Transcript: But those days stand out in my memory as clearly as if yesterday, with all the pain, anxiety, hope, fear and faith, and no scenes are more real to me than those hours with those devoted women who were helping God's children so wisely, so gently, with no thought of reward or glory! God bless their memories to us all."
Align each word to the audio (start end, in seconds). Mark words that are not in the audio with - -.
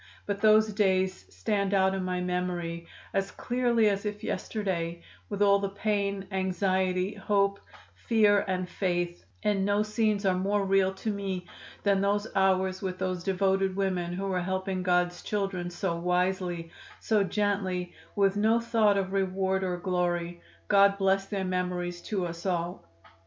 But 0.25 0.41
those 0.41 0.73
days 0.73 1.27
stand 1.31 1.75
out 1.75 1.93
in 1.93 2.03
my 2.03 2.21
memory 2.21 2.87
as 3.13 3.29
clearly 3.29 3.87
as 3.87 4.03
if 4.03 4.23
yesterday, 4.23 5.03
with 5.29 5.43
all 5.43 5.59
the 5.59 5.69
pain, 5.69 6.25
anxiety, 6.31 7.13
hope, 7.13 7.59
fear 8.07 8.43
and 8.47 8.67
faith, 8.67 9.23
and 9.43 9.63
no 9.63 9.83
scenes 9.83 10.25
are 10.25 10.33
more 10.33 10.65
real 10.65 10.91
to 10.91 11.11
me 11.11 11.45
than 11.83 12.01
those 12.01 12.25
hours 12.35 12.81
with 12.81 12.97
those 12.97 13.23
devoted 13.23 13.75
women 13.75 14.11
who 14.13 14.25
were 14.25 14.41
helping 14.41 14.81
God's 14.81 15.21
children 15.21 15.69
so 15.69 15.95
wisely, 15.95 16.71
so 16.99 17.23
gently, 17.23 17.93
with 18.15 18.35
no 18.35 18.59
thought 18.59 18.97
of 18.97 19.13
reward 19.13 19.63
or 19.63 19.77
glory! 19.77 20.41
God 20.67 20.97
bless 20.97 21.27
their 21.27 21.45
memories 21.45 22.01
to 22.09 22.25
us 22.25 22.47
all." 22.47 22.89